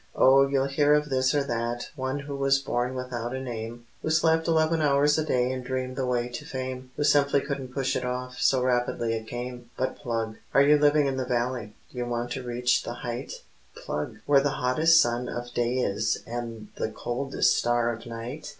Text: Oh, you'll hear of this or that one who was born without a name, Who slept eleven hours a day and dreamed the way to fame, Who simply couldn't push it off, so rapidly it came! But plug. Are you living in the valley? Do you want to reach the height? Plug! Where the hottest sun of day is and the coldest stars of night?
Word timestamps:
Oh, 0.15 0.47
you'll 0.47 0.65
hear 0.65 0.95
of 0.95 1.09
this 1.11 1.35
or 1.35 1.43
that 1.43 1.89
one 1.95 2.21
who 2.21 2.35
was 2.35 2.57
born 2.57 2.95
without 2.95 3.35
a 3.35 3.39
name, 3.39 3.85
Who 4.01 4.09
slept 4.09 4.47
eleven 4.47 4.81
hours 4.81 5.19
a 5.19 5.23
day 5.23 5.51
and 5.51 5.63
dreamed 5.63 5.95
the 5.95 6.07
way 6.07 6.27
to 6.27 6.43
fame, 6.43 6.89
Who 6.95 7.03
simply 7.03 7.39
couldn't 7.39 7.71
push 7.71 7.95
it 7.95 8.03
off, 8.03 8.39
so 8.39 8.63
rapidly 8.63 9.13
it 9.13 9.27
came! 9.27 9.69
But 9.77 9.95
plug. 9.95 10.37
Are 10.55 10.63
you 10.63 10.79
living 10.79 11.05
in 11.05 11.17
the 11.17 11.25
valley? 11.25 11.75
Do 11.91 11.99
you 11.99 12.07
want 12.07 12.31
to 12.31 12.41
reach 12.41 12.81
the 12.81 12.93
height? 13.05 13.43
Plug! 13.75 14.17
Where 14.25 14.41
the 14.41 14.57
hottest 14.63 14.99
sun 14.99 15.29
of 15.29 15.53
day 15.53 15.75
is 15.77 16.23
and 16.25 16.69
the 16.77 16.89
coldest 16.89 17.55
stars 17.55 17.99
of 18.01 18.07
night? 18.07 18.47